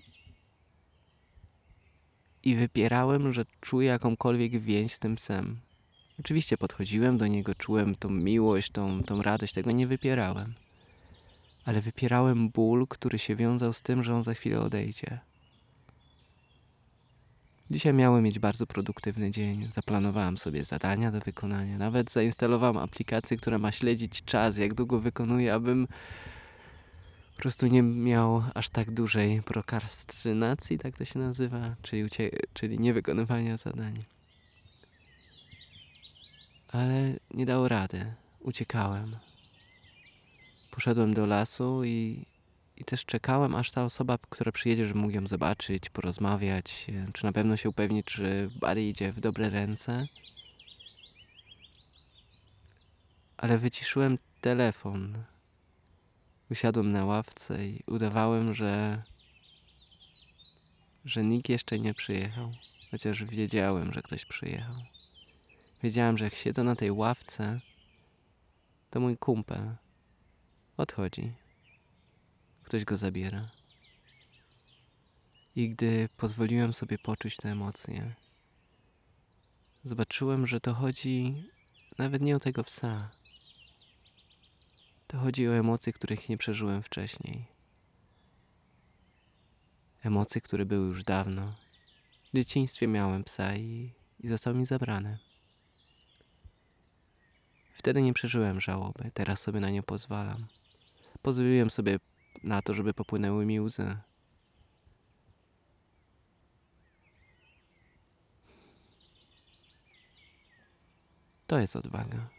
i 2.43 2.55
wypierałem, 2.55 3.33
że 3.33 3.45
czuję 3.61 3.87
jakąkolwiek 3.87 4.59
więź 4.59 4.93
z 4.93 4.99
tym 4.99 5.15
psem. 5.15 5.64
Oczywiście 6.19 6.57
podchodziłem 6.57 7.17
do 7.17 7.27
niego, 7.27 7.55
czułem 7.55 7.95
tą 7.95 8.09
miłość, 8.09 8.71
tą, 8.71 9.03
tą 9.03 9.21
radość, 9.21 9.53
tego 9.53 9.71
nie 9.71 9.87
wypierałem. 9.87 10.53
Ale 11.65 11.81
wypierałem 11.81 12.49
ból, 12.49 12.87
który 12.87 13.19
się 13.19 13.35
wiązał 13.35 13.73
z 13.73 13.81
tym, 13.81 14.03
że 14.03 14.15
on 14.15 14.23
za 14.23 14.33
chwilę 14.33 14.61
odejdzie. 14.61 15.19
Dzisiaj 17.71 17.93
miałem 17.93 18.23
mieć 18.23 18.39
bardzo 18.39 18.65
produktywny 18.65 19.31
dzień. 19.31 19.71
Zaplanowałem 19.71 20.37
sobie 20.37 20.65
zadania 20.65 21.11
do 21.11 21.19
wykonania. 21.19 21.77
Nawet 21.77 22.11
zainstalowałem 22.11 22.77
aplikację, 22.77 23.37
która 23.37 23.57
ma 23.57 23.71
śledzić 23.71 24.23
czas, 24.23 24.57
jak 24.57 24.73
długo 24.73 24.99
wykonuję, 24.99 25.53
abym 25.53 25.87
po 27.35 27.41
prostu 27.41 27.67
nie 27.67 27.83
miał 27.83 28.43
aż 28.53 28.69
tak 28.69 28.91
dużej 28.91 29.41
prokrastynacji, 29.41 30.79
tak 30.79 30.97
to 30.97 31.05
się 31.05 31.19
nazywa, 31.19 31.75
czyli, 31.81 32.09
czyli 32.53 32.79
niewykonywania 32.79 33.57
zadań. 33.57 34.03
Ale 36.75 37.13
nie 37.31 37.45
dało 37.45 37.67
rady. 37.67 38.13
Uciekałem. 38.39 39.17
Poszedłem 40.71 41.13
do 41.13 41.25
lasu 41.25 41.83
i, 41.83 42.25
i 42.77 42.85
też 42.85 43.05
czekałem, 43.05 43.55
aż 43.55 43.71
ta 43.71 43.85
osoba, 43.85 44.17
która 44.29 44.51
przyjedzie, 44.51 44.87
żeby 44.87 44.99
mógł 44.99 45.13
ją 45.13 45.27
zobaczyć, 45.27 45.89
porozmawiać, 45.89 46.87
e, 46.89 47.11
czy 47.13 47.25
na 47.25 47.31
pewno 47.31 47.57
się 47.57 47.69
upewnić, 47.69 48.05
czy 48.05 48.49
Barry 48.59 48.87
idzie 48.89 49.13
w 49.13 49.19
dobre 49.19 49.49
ręce. 49.49 50.07
Ale 53.37 53.57
wyciszyłem 53.57 54.17
telefon. 54.41 55.23
Usiadłem 56.51 56.91
na 56.91 57.05
ławce 57.05 57.67
i 57.67 57.83
udawałem, 57.87 58.53
że, 58.53 59.03
że 61.05 61.23
nikt 61.23 61.49
jeszcze 61.49 61.79
nie 61.79 61.93
przyjechał, 61.93 62.51
chociaż 62.91 63.23
wiedziałem, 63.23 63.93
że 63.93 64.01
ktoś 64.01 64.25
przyjechał. 64.25 64.94
Wiedziałem, 65.85 66.17
że 66.17 66.25
jak 66.25 66.35
siedzę 66.35 66.63
na 66.63 66.75
tej 66.75 66.91
ławce, 66.91 67.59
to 68.89 68.99
mój 68.99 69.17
kumpel 69.17 69.75
odchodzi. 70.77 71.33
Ktoś 72.63 72.85
go 72.85 72.97
zabiera. 72.97 73.51
I 75.55 75.69
gdy 75.69 76.09
pozwoliłem 76.17 76.73
sobie 76.73 76.97
poczuć 76.97 77.35
te 77.35 77.49
emocje, 77.49 78.15
zobaczyłem, 79.83 80.47
że 80.47 80.59
to 80.59 80.73
chodzi 80.73 81.43
nawet 81.97 82.21
nie 82.21 82.35
o 82.35 82.39
tego 82.39 82.63
psa. 82.63 83.11
To 85.07 85.17
chodzi 85.17 85.47
o 85.47 85.55
emocje, 85.55 85.93
których 85.93 86.29
nie 86.29 86.37
przeżyłem 86.37 86.83
wcześniej. 86.83 87.45
Emocje, 90.03 90.41
które 90.41 90.65
były 90.65 90.87
już 90.87 91.03
dawno. 91.03 91.55
W 92.33 92.37
dzieciństwie 92.37 92.87
miałem 92.87 93.23
psa 93.23 93.55
i, 93.55 93.93
i 94.19 94.27
został 94.27 94.55
mi 94.55 94.65
zabrany. 94.65 95.17
Wtedy 97.85 98.01
nie 98.01 98.13
przeżyłem 98.13 98.61
żałoby, 98.61 99.11
teraz 99.13 99.41
sobie 99.41 99.59
na 99.59 99.69
nią 99.69 99.83
pozwalam. 99.83 100.47
Pozwoliłem 101.21 101.69
sobie 101.69 101.99
na 102.43 102.61
to, 102.61 102.73
żeby 102.73 102.93
popłynęły 102.93 103.45
mi 103.45 103.61
łzy. 103.61 103.97
To 111.47 111.59
jest 111.59 111.75
odwaga. 111.75 112.29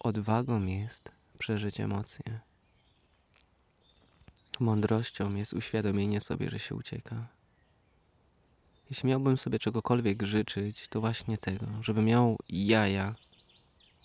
Odwagą 0.00 0.64
jest 0.66 1.12
przeżyć 1.38 1.80
emocje. 1.80 2.40
Mądrością 4.60 5.34
jest 5.34 5.52
uświadomienie 5.52 6.20
sobie, 6.20 6.50
że 6.50 6.58
się 6.58 6.74
ucieka. 6.74 7.28
Jeśli 8.90 9.08
miałbym 9.08 9.36
sobie 9.36 9.58
czegokolwiek 9.58 10.22
życzyć, 10.22 10.88
to 10.88 11.00
właśnie 11.00 11.38
tego, 11.38 11.66
żeby 11.80 12.02
miał 12.02 12.36
jaja, 12.48 13.14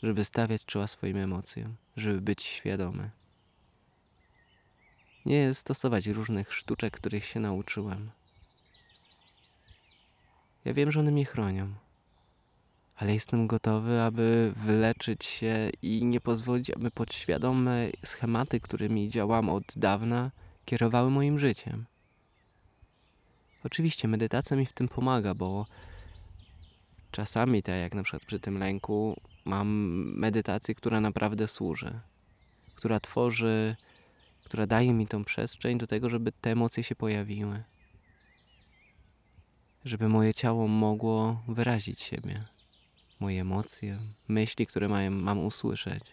żeby 0.04 0.26
stawiać 0.26 0.66
czoła 0.66 0.88
swoim 0.88 1.18
emocjom, 1.18 1.76
żeby 1.98 2.22
być 2.22 2.44
świadomy. 2.44 3.12
Nie 5.26 5.54
stosować 5.54 6.08
różnych 6.08 6.54
sztuczek, 6.54 6.94
których 6.94 7.26
się 7.26 7.40
nauczyłem. 7.40 8.12
Ja 10.66 10.74
wiem, 10.74 10.92
że 10.92 11.00
one 11.00 11.12
mnie 11.12 11.26
chronią, 11.26 11.74
ale 12.96 13.14
jestem 13.14 13.48
gotowy, 13.48 14.02
aby 14.02 14.54
wyleczyć 14.56 15.26
się 15.26 15.70
i 15.82 16.06
nie 16.06 16.22
pozwolić, 16.22 16.72
aby 16.72 16.92
podświadome 16.92 17.90
schematy, 18.06 18.60
którymi 18.60 19.10
działam 19.10 19.50
od 19.50 19.64
dawna, 19.76 20.32
kierowały 20.66 21.10
moim 21.10 21.40
życiem. 21.40 21.86
Oczywiście 23.64 24.08
medytacja 24.08 24.58
mi 24.58 24.66
w 24.66 24.74
tym 24.74 24.88
pomaga, 24.88 25.34
bo 25.34 25.66
czasami, 27.12 27.64
tak 27.64 27.76
jak 27.76 27.96
na 27.96 28.04
przykład 28.04 28.26
przy 28.26 28.40
tym 28.40 28.58
lęku, 28.58 29.22
mam 29.46 29.68
medytację, 30.16 30.76
która 30.76 31.02
naprawdę 31.02 31.48
służy, 31.48 32.00
która 32.76 33.00
tworzy, 33.00 33.76
która 34.44 34.68
daje 34.68 34.94
mi 34.94 35.08
tą 35.08 35.24
przestrzeń 35.24 35.78
do 35.78 35.88
tego, 35.88 36.10
żeby 36.10 36.32
te 36.32 36.52
emocje 36.52 36.84
się 36.84 36.96
pojawiły, 36.96 37.64
żeby 39.86 40.10
moje 40.10 40.34
ciało 40.34 40.68
mogło 40.68 41.44
wyrazić 41.48 42.02
siebie, 42.02 42.46
moje 43.20 43.42
emocje, 43.42 44.00
myśli, 44.28 44.68
które 44.68 44.88
mają, 44.88 45.12
mam 45.12 45.46
usłyszeć. 45.46 46.04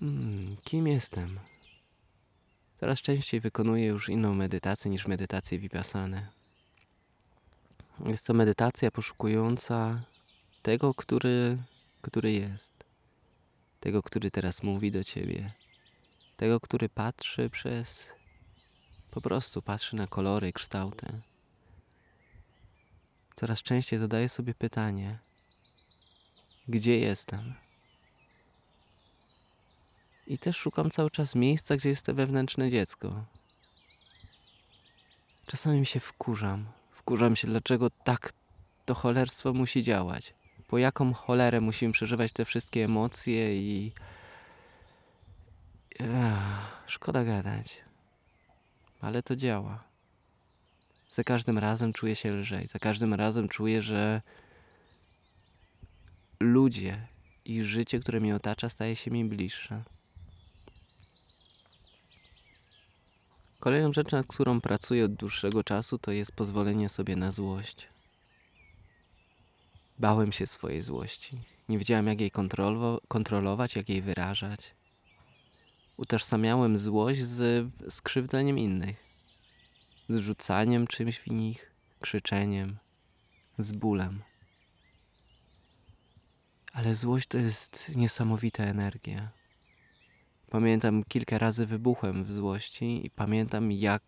Hmm, 0.00 0.56
kim 0.64 0.86
jestem? 0.86 1.38
Coraz 2.86 3.02
częściej 3.02 3.40
wykonuję 3.40 3.86
już 3.86 4.08
inną 4.08 4.34
medytację 4.34 4.90
niż 4.90 5.06
medytację 5.06 5.58
vipassane. 5.58 6.28
Jest 8.04 8.26
to 8.26 8.34
medytacja 8.34 8.90
poszukująca 8.90 10.02
tego, 10.62 10.94
który, 10.94 11.58
który 12.02 12.32
jest. 12.32 12.84
Tego, 13.80 14.02
który 14.02 14.30
teraz 14.30 14.62
mówi 14.62 14.90
do 14.90 15.04
ciebie. 15.04 15.52
Tego, 16.36 16.60
który 16.60 16.88
patrzy 16.88 17.50
przez. 17.50 18.08
Po 19.10 19.20
prostu 19.20 19.62
patrzy 19.62 19.96
na 19.96 20.06
kolory, 20.06 20.52
kształty. 20.52 21.06
Coraz 23.34 23.62
częściej 23.62 23.98
zadaję 23.98 24.28
sobie 24.28 24.54
pytanie: 24.54 25.18
gdzie 26.68 26.98
jestem? 26.98 27.54
I 30.26 30.38
też 30.38 30.56
szukam 30.56 30.90
cały 30.90 31.10
czas 31.10 31.34
miejsca, 31.34 31.76
gdzie 31.76 31.88
jest 31.88 32.06
to 32.06 32.14
wewnętrzne 32.14 32.70
dziecko. 32.70 33.24
Czasami 35.46 35.86
się 35.86 36.00
wkurzam. 36.00 36.66
Wkurzam 36.90 37.36
się, 37.36 37.48
dlaczego 37.48 37.90
tak 37.90 38.32
to 38.84 38.94
cholerstwo 38.94 39.52
musi 39.52 39.82
działać. 39.82 40.34
Po 40.68 40.78
jaką 40.78 41.12
cholerę 41.12 41.60
musimy 41.60 41.92
przeżywać 41.92 42.32
te 42.32 42.44
wszystkie 42.44 42.84
emocje 42.84 43.56
i. 43.58 43.92
Ech, 46.00 46.86
szkoda 46.86 47.24
gadać. 47.24 47.80
Ale 49.00 49.22
to 49.22 49.36
działa. 49.36 49.84
Za 51.10 51.24
każdym 51.24 51.58
razem 51.58 51.92
czuję 51.92 52.14
się 52.16 52.32
lżej. 52.32 52.66
Za 52.66 52.78
każdym 52.78 53.14
razem 53.14 53.48
czuję, 53.48 53.82
że 53.82 54.22
ludzie 56.40 57.06
i 57.44 57.62
życie, 57.62 58.00
które 58.00 58.20
mnie 58.20 58.36
otacza, 58.36 58.68
staje 58.68 58.96
się 58.96 59.10
mi 59.10 59.24
bliższe. 59.24 59.82
Kolejną 63.60 63.92
rzeczą, 63.92 64.16
nad 64.16 64.26
którą 64.26 64.60
pracuję 64.60 65.04
od 65.04 65.14
dłuższego 65.14 65.64
czasu, 65.64 65.98
to 65.98 66.10
jest 66.10 66.32
pozwolenie 66.32 66.88
sobie 66.88 67.16
na 67.16 67.32
złość. 67.32 67.88
Bałem 69.98 70.32
się 70.32 70.46
swojej 70.46 70.82
złości. 70.82 71.38
Nie 71.68 71.78
wiedziałem, 71.78 72.06
jak 72.06 72.20
jej 72.20 72.30
kontrolo- 72.30 73.00
kontrolować, 73.08 73.76
jak 73.76 73.88
jej 73.88 74.02
wyrażać. 74.02 74.74
Utożsamiałem 75.96 76.78
złość 76.78 77.22
z 77.22 77.70
skrzywdzeniem 77.88 78.58
innych, 78.58 78.96
z 80.08 80.16
rzucaniem 80.18 80.86
czymś 80.86 81.18
w 81.18 81.26
nich, 81.26 81.72
krzyczeniem, 82.00 82.76
z 83.58 83.72
bólem. 83.72 84.22
Ale 86.72 86.94
złość 86.94 87.26
to 87.26 87.38
jest 87.38 87.88
niesamowita 87.94 88.64
energia. 88.64 89.35
Pamiętam, 90.50 91.04
kilka 91.04 91.38
razy 91.38 91.66
wybuchłem 91.66 92.24
w 92.24 92.32
złości 92.32 93.06
i 93.06 93.10
pamiętam, 93.10 93.72
jak, 93.72 94.02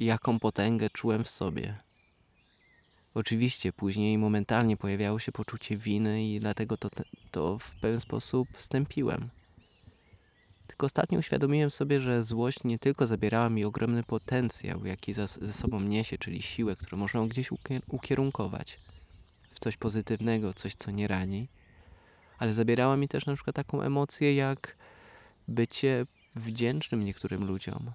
jaką 0.00 0.38
potęgę 0.38 0.90
czułem 0.90 1.24
w 1.24 1.30
sobie. 1.30 1.76
Oczywiście 3.14 3.72
później 3.72 4.18
momentalnie 4.18 4.76
pojawiało 4.76 5.18
się 5.18 5.32
poczucie 5.32 5.76
winy 5.76 6.24
i 6.24 6.40
dlatego 6.40 6.76
to, 6.76 6.88
to 7.30 7.58
w 7.58 7.74
pewien 7.74 8.00
sposób 8.00 8.48
stępiłem. 8.56 9.28
Tylko 10.66 10.86
ostatnio 10.86 11.18
uświadomiłem 11.18 11.70
sobie, 11.70 12.00
że 12.00 12.24
złość 12.24 12.64
nie 12.64 12.78
tylko 12.78 13.06
zabierała 13.06 13.50
mi 13.50 13.64
ogromny 13.64 14.02
potencjał, 14.02 14.86
jaki 14.86 15.12
za, 15.14 15.26
ze 15.26 15.52
sobą 15.52 15.80
niesie, 15.80 16.18
czyli 16.18 16.42
siłę, 16.42 16.76
którą 16.76 16.98
można 16.98 17.26
gdzieś 17.26 17.50
ukier- 17.50 17.82
ukierunkować 17.88 18.80
w 19.50 19.60
coś 19.60 19.76
pozytywnego, 19.76 20.54
coś, 20.54 20.74
co 20.74 20.90
nie 20.90 21.08
rani, 21.08 21.48
ale 22.38 22.52
zabierała 22.52 22.96
mi 22.96 23.08
też 23.08 23.26
na 23.26 23.34
przykład 23.34 23.56
taką 23.56 23.82
emocję 23.82 24.34
jak 24.34 24.76
bycie 25.52 26.06
wdzięcznym 26.36 27.04
niektórym 27.04 27.44
ludziom. 27.44 27.92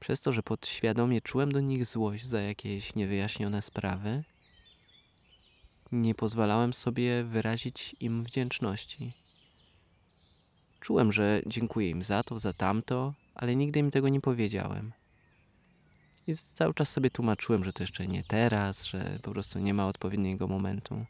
Przez 0.00 0.20
to, 0.20 0.32
że 0.32 0.42
podświadomie 0.42 1.20
czułem 1.20 1.52
do 1.52 1.60
nich 1.60 1.86
złość 1.86 2.26
za 2.26 2.40
jakieś 2.40 2.94
niewyjaśnione 2.94 3.62
sprawy, 3.62 4.24
nie 5.92 6.14
pozwalałem 6.14 6.72
sobie 6.72 7.24
wyrazić 7.24 7.96
im 8.00 8.22
wdzięczności. 8.22 9.12
Czułem, 10.80 11.12
że 11.12 11.42
dziękuję 11.46 11.90
im 11.90 12.02
za 12.02 12.22
to, 12.22 12.38
za 12.38 12.52
tamto, 12.52 13.14
ale 13.34 13.56
nigdy 13.56 13.80
im 13.80 13.90
tego 13.90 14.08
nie 14.08 14.20
powiedziałem. 14.20 14.92
I 16.26 16.34
cały 16.34 16.74
czas 16.74 16.88
sobie 16.88 17.10
tłumaczyłem, 17.10 17.64
że 17.64 17.72
to 17.72 17.82
jeszcze 17.82 18.06
nie 18.06 18.22
teraz, 18.22 18.84
że 18.84 19.18
po 19.22 19.30
prostu 19.30 19.58
nie 19.58 19.74
ma 19.74 19.86
odpowiedniego 19.86 20.48
momentu. 20.48 21.06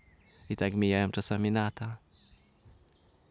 I 0.51 0.57
tak 0.57 0.75
mijają 0.75 1.11
czasami 1.11 1.51
lata. 1.51 1.97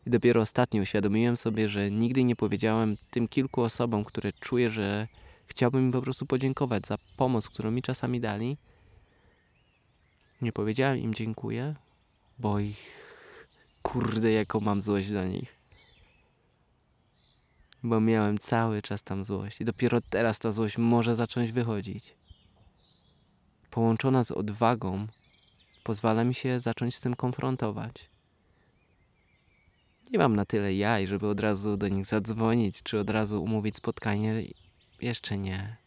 I 0.05 0.09
dopiero 0.09 0.41
ostatnio 0.41 0.81
uświadomiłem 0.81 1.37
sobie, 1.37 1.69
że 1.69 1.91
nigdy 1.91 2.23
nie 2.23 2.35
powiedziałem 2.35 2.97
tym 3.11 3.27
kilku 3.27 3.61
osobom, 3.61 4.03
które 4.03 4.33
czuję, 4.33 4.69
że 4.69 5.07
chciałbym 5.47 5.85
im 5.85 5.91
po 5.91 6.01
prostu 6.01 6.25
podziękować 6.25 6.87
za 6.87 6.97
pomoc, 7.17 7.49
którą 7.49 7.71
mi 7.71 7.81
czasami 7.81 8.19
dali. 8.19 8.57
Nie 10.41 10.51
powiedziałem 10.51 10.97
im 10.97 11.13
dziękuję, 11.13 11.75
bo 12.39 12.59
ich 12.59 13.05
kurde, 13.81 14.31
jaką 14.31 14.59
mam 14.59 14.81
złość 14.81 15.11
do 15.11 15.25
nich. 15.25 15.55
Bo 17.83 17.99
miałem 17.99 18.37
cały 18.37 18.81
czas 18.81 19.03
tam 19.03 19.23
złość 19.23 19.61
i 19.61 19.65
dopiero 19.65 20.01
teraz 20.01 20.39
ta 20.39 20.51
złość 20.51 20.77
może 20.77 21.15
zacząć 21.15 21.51
wychodzić. 21.51 22.15
Połączona 23.71 24.23
z 24.23 24.31
odwagą, 24.31 25.07
pozwala 25.83 26.23
mi 26.23 26.33
się 26.33 26.59
zacząć 26.59 26.95
z 26.95 27.01
tym 27.01 27.15
konfrontować. 27.15 28.14
Nie 30.11 30.19
mam 30.19 30.35
na 30.35 30.45
tyle 30.45 30.73
jaj, 30.73 31.07
żeby 31.07 31.27
od 31.27 31.39
razu 31.39 31.77
do 31.77 31.87
nich 31.87 32.05
zadzwonić, 32.05 32.83
czy 32.83 32.99
od 32.99 33.09
razu 33.09 33.43
umówić 33.43 33.75
spotkanie. 33.75 34.43
Jeszcze 35.01 35.37
nie. 35.37 35.77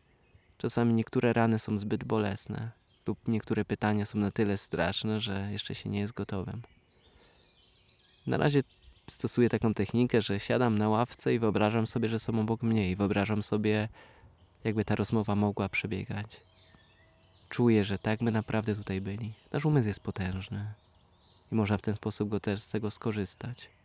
Czasami 0.59 0.95
niektóre 0.95 1.33
rany 1.33 1.59
są 1.59 1.79
zbyt 1.79 2.05
bolesne, 2.05 2.71
lub 3.07 3.29
niektóre 3.29 3.65
pytania 3.65 4.07
są 4.07 4.19
na 4.19 4.31
tyle 4.31 4.57
straszne, 4.57 5.21
że 5.21 5.49
jeszcze 5.53 5.75
się 5.75 5.91
nie 5.91 6.01
jest 6.01 6.13
gotowym. 6.13 6.63
Na 8.27 8.37
razie 8.37 8.63
stosuję 9.11 9.49
taką 9.49 9.75
technikę, 9.75 10.23
że 10.23 10.41
siadam 10.41 10.79
na 10.79 10.89
ławce 10.89 11.35
i 11.35 11.39
wyobrażam 11.39 11.87
sobie, 11.87 12.09
że 12.09 12.19
są 12.19 12.41
obok 12.41 12.63
mnie 12.63 12.91
i 12.91 12.97
wyobrażam 12.97 13.43
sobie, 13.43 13.89
jakby 14.65 14.85
ta 14.85 14.95
rozmowa 14.95 15.35
mogła 15.35 15.69
przebiegać. 15.69 16.41
Czuję, 17.49 17.85
że 17.85 17.99
tak 17.99 18.25
by 18.25 18.31
naprawdę 18.31 18.75
tutaj 18.75 19.01
byli. 19.01 19.33
Nasz 19.53 19.65
umysł 19.65 19.89
jest 19.89 20.01
potężny 20.01 20.75
i 21.53 21.55
można 21.55 21.79
w 21.79 21.83
ten 21.83 21.95
sposób 21.95 22.29
go 22.29 22.41
też 22.41 22.61
z 22.61 22.71
tego 22.71 22.91
skorzystać. 22.91 23.77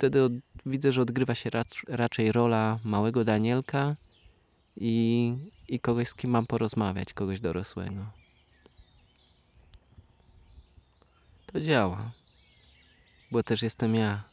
Wtedy 0.00 0.22
od, 0.22 0.32
widzę, 0.66 0.92
że 0.92 1.02
odgrywa 1.02 1.34
się 1.34 1.50
rac, 1.50 1.74
raczej 1.88 2.32
rola 2.32 2.78
małego 2.84 3.24
Danielka 3.24 3.96
i, 4.76 5.36
i 5.68 5.80
kogoś, 5.80 6.08
z 6.08 6.14
kim 6.14 6.30
mam 6.30 6.46
porozmawiać, 6.46 7.12
kogoś 7.12 7.40
dorosłego. 7.40 8.06
To 11.46 11.60
działa, 11.60 12.12
bo 13.30 13.42
też 13.42 13.62
jestem 13.62 13.94
ja. 13.94 14.24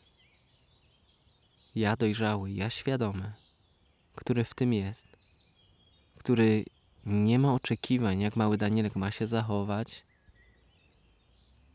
Ja 1.76 1.96
dojrzały, 1.96 2.52
ja 2.52 2.70
świadomy, 2.70 3.34
który 4.16 4.44
w 4.44 4.54
tym 4.54 4.74
jest, 4.74 5.08
który 6.18 6.66
nie 7.06 7.40
ma 7.40 7.54
oczekiwań, 7.54 8.20
jak 8.20 8.36
mały 8.36 8.58
Danielek 8.58 8.96
ma 8.96 9.12
się 9.12 9.28
zachować, 9.28 10.04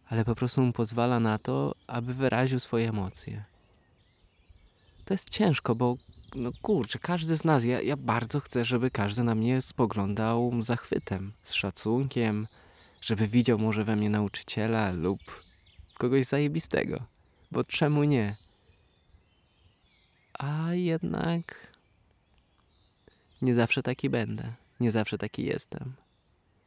ale 0.06 0.24
po 0.24 0.34
prostu 0.34 0.62
mu 0.62 0.72
pozwala 0.72 1.20
na 1.20 1.38
to, 1.38 1.74
aby 1.86 2.14
wyraził 2.14 2.60
swoje 2.60 2.88
emocje. 2.88 3.51
To 5.04 5.14
jest 5.14 5.30
ciężko, 5.30 5.74
bo 5.74 5.96
no 6.34 6.50
kurczę, 6.62 6.98
każdy 6.98 7.36
z 7.36 7.44
nas, 7.44 7.64
ja, 7.64 7.80
ja 7.82 7.96
bardzo 7.96 8.40
chcę, 8.40 8.64
żeby 8.64 8.90
każdy 8.90 9.24
na 9.24 9.34
mnie 9.34 9.62
spoglądał 9.62 10.62
zachwytem, 10.62 11.32
z 11.42 11.52
szacunkiem, 11.52 12.46
żeby 13.00 13.28
widział 13.28 13.58
może 13.58 13.84
we 13.84 13.96
mnie 13.96 14.10
nauczyciela 14.10 14.92
lub 14.92 15.20
kogoś 15.98 16.24
zajebistego. 16.24 17.02
Bo 17.50 17.64
czemu 17.64 18.04
nie? 18.04 18.36
A 20.38 20.74
jednak 20.74 21.72
nie 23.42 23.54
zawsze 23.54 23.82
taki 23.82 24.10
będę. 24.10 24.52
Nie 24.80 24.90
zawsze 24.90 25.18
taki 25.18 25.44
jestem. 25.44 25.94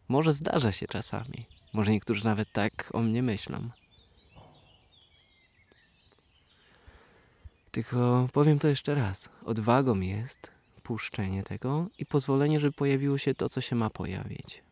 Może 0.07 0.31
zdarza 0.31 0.71
się 0.71 0.87
czasami. 0.87 1.45
Może 1.73 1.91
niektórzy 1.91 2.25
nawet 2.25 2.51
tak 2.51 2.89
o 2.93 2.99
mnie 2.99 3.23
myślą. 3.23 3.69
Tylko 7.75 8.29
powiem 8.33 8.59
to 8.59 8.67
jeszcze 8.67 8.95
raz. 8.95 9.29
Odwagą 9.45 9.99
jest 9.99 10.51
puszczenie 10.83 11.43
tego 11.43 11.87
i 11.97 12.05
pozwolenie, 12.05 12.59
żeby 12.59 12.73
pojawiło 12.73 13.17
się 13.17 13.35
to, 13.35 13.49
co 13.49 13.61
się 13.61 13.75
ma 13.75 13.89
pojawić. 13.89 14.63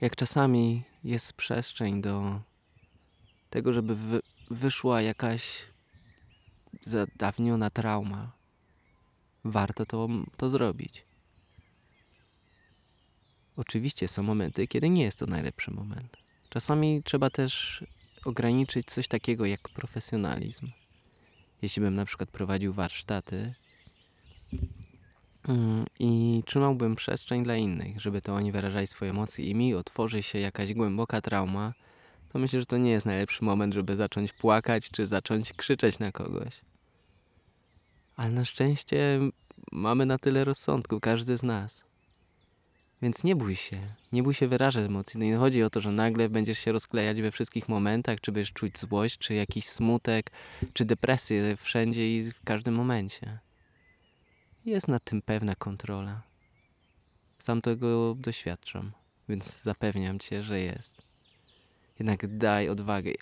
Jak 0.00 0.16
czasami 0.16 0.82
jest 1.04 1.32
przestrzeń 1.32 2.02
do 2.02 2.40
tego, 3.50 3.72
żeby 3.72 3.96
wy 3.96 4.20
wyszła 4.50 5.02
jakaś 5.02 5.66
zadawniona 6.82 7.70
trauma, 7.70 8.32
warto 9.44 9.86
to, 9.86 10.08
to 10.36 10.50
zrobić. 10.50 11.04
Oczywiście 13.56 14.08
są 14.08 14.22
momenty, 14.22 14.66
kiedy 14.66 14.88
nie 14.88 15.02
jest 15.02 15.18
to 15.18 15.26
najlepszy 15.26 15.70
moment. 15.70 16.16
Czasami 16.48 17.02
trzeba 17.02 17.30
też 17.30 17.84
ograniczyć 18.24 18.86
coś 18.86 19.08
takiego 19.08 19.46
jak 19.46 19.68
profesjonalizm. 19.68 20.70
Jeśli 21.62 21.82
bym 21.82 21.94
na 21.94 22.04
przykład 22.04 22.30
prowadził 22.30 22.72
warsztaty 22.72 23.54
mm, 25.48 25.84
i 25.98 26.42
trzymałbym 26.46 26.96
przestrzeń 26.96 27.44
dla 27.44 27.56
innych, 27.56 28.00
żeby 28.00 28.22
to 28.22 28.34
oni 28.34 28.52
wyrażali 28.52 28.86
swoje 28.86 29.10
emocje 29.10 29.44
i 29.44 29.54
mi 29.54 29.74
otworzy 29.74 30.22
się 30.22 30.38
jakaś 30.38 30.74
głęboka 30.74 31.20
trauma, 31.20 31.72
to 32.32 32.38
myślę, 32.38 32.60
że 32.60 32.66
to 32.66 32.76
nie 32.76 32.90
jest 32.90 33.06
najlepszy 33.06 33.44
moment, 33.44 33.74
żeby 33.74 33.96
zacząć 33.96 34.32
płakać 34.32 34.90
czy 34.90 35.06
zacząć 35.06 35.52
krzyczeć 35.52 35.98
na 35.98 36.12
kogoś. 36.12 36.60
Ale 38.16 38.30
na 38.30 38.44
szczęście 38.44 39.20
mamy 39.72 40.06
na 40.06 40.18
tyle 40.18 40.44
rozsądku, 40.44 41.00
każdy 41.00 41.36
z 41.36 41.42
nas. 41.42 41.89
Więc 43.02 43.24
nie 43.24 43.36
bój 43.36 43.56
się, 43.56 43.94
nie 44.12 44.22
bój 44.22 44.34
się 44.34 44.48
wyrażać 44.48 44.84
emocji. 44.86 45.20
No 45.20 45.26
nie 45.26 45.36
chodzi 45.36 45.62
o 45.62 45.70
to, 45.70 45.80
że 45.80 45.92
nagle 45.92 46.28
będziesz 46.28 46.58
się 46.58 46.72
rozklejać 46.72 47.22
we 47.22 47.30
wszystkich 47.30 47.68
momentach, 47.68 48.20
czy 48.20 48.32
będziesz 48.32 48.52
czuć 48.52 48.78
złość, 48.78 49.18
czy 49.18 49.34
jakiś 49.34 49.66
smutek, 49.66 50.30
czy 50.72 50.84
depresję 50.84 51.56
wszędzie 51.56 52.18
i 52.18 52.30
w 52.32 52.44
każdym 52.44 52.74
momencie. 52.74 53.38
Jest 54.64 54.88
nad 54.88 55.04
tym 55.04 55.22
pewna 55.22 55.54
kontrola. 55.54 56.22
Sam 57.38 57.62
tego 57.62 58.14
doświadczam, 58.14 58.92
więc 59.28 59.62
zapewniam 59.62 60.18
cię, 60.18 60.42
że 60.42 60.60
jest. 60.60 61.02
Jednak 61.98 62.36
daj 62.38 62.68
odwagę. 62.68 63.12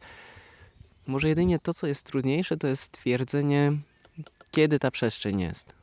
Może 1.06 1.28
jedynie 1.28 1.58
to, 1.58 1.74
co 1.74 1.86
jest 1.86 2.06
trudniejsze, 2.06 2.56
to 2.56 2.66
jest 2.66 2.82
stwierdzenie, 2.82 3.72
kiedy 4.50 4.78
ta 4.78 4.90
przestrzeń 4.90 5.40
jest. 5.40 5.77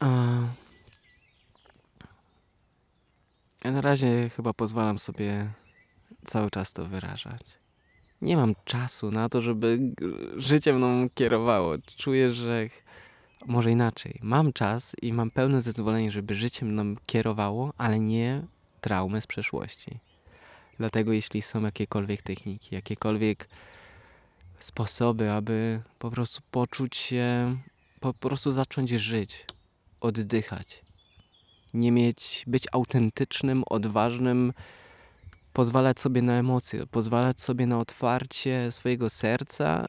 A... 0.00 0.38
Na 3.64 3.80
razie 3.80 4.30
chyba 4.36 4.52
pozwalam 4.52 4.98
sobie 4.98 5.52
cały 6.24 6.50
czas 6.50 6.72
to 6.72 6.84
wyrażać. 6.84 7.42
Nie 8.22 8.36
mam 8.36 8.54
czasu 8.64 9.10
na 9.10 9.28
to, 9.28 9.40
żeby 9.40 9.78
życie 10.36 10.72
mną 10.72 11.08
kierowało. 11.14 11.74
Czuję, 11.96 12.30
że 12.30 12.68
może 13.46 13.70
inaczej. 13.70 14.18
Mam 14.22 14.52
czas 14.52 14.96
i 15.02 15.12
mam 15.12 15.30
pełne 15.30 15.60
zezwolenie, 15.60 16.10
żeby 16.10 16.34
życie 16.34 16.66
mną 16.66 16.94
kierowało, 17.06 17.72
ale 17.78 18.00
nie 18.00 18.42
traumy 18.80 19.20
z 19.20 19.26
przeszłości. 19.26 19.98
Dlatego 20.78 21.12
jeśli 21.12 21.42
są 21.42 21.62
jakiekolwiek 21.62 22.22
techniki, 22.22 22.74
jakiekolwiek 22.74 23.48
sposoby, 24.58 25.32
aby 25.32 25.80
po 25.98 26.10
prostu 26.10 26.40
poczuć 26.50 26.96
się, 26.96 27.56
po 28.00 28.14
prostu 28.14 28.52
zacząć 28.52 28.90
żyć, 28.90 29.46
oddychać, 30.00 30.82
nie 31.74 31.92
mieć, 31.92 32.44
być 32.46 32.66
autentycznym, 32.72 33.64
odważnym, 33.66 34.52
pozwalać 35.52 36.00
sobie 36.00 36.22
na 36.22 36.32
emocje, 36.32 36.86
pozwalać 36.86 37.40
sobie 37.40 37.66
na 37.66 37.78
otwarcie 37.78 38.72
swojego 38.72 39.10
serca 39.10 39.86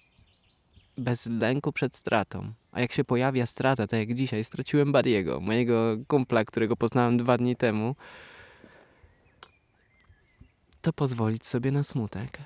bez 0.98 1.26
lęku 1.26 1.72
przed 1.72 1.96
stratą. 1.96 2.54
A 2.72 2.82
jak 2.82 2.92
się 2.92 3.04
pojawia 3.04 3.46
strata, 3.46 3.88
tak 3.88 4.00
jak 4.00 4.14
dzisiaj, 4.14 4.44
straciłem 4.44 4.92
Badiego, 4.92 5.40
mojego 5.40 5.98
kumpla, 6.08 6.46
którego 6.46 6.76
poznałem 6.76 7.18
dwa 7.18 7.38
dni 7.38 7.56
temu, 7.56 7.96
to 10.82 10.94
pozwolić 10.94 11.46
sobie 11.46 11.72
na 11.72 11.84
smutek. 11.84 12.38